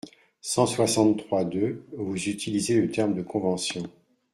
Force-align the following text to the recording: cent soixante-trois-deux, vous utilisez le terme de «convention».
cent 0.41 0.65
soixante-trois-deux, 0.65 1.85
vous 1.95 2.27
utilisez 2.27 2.81
le 2.81 2.89
terme 2.89 3.13
de 3.13 3.21
«convention». 3.21 3.83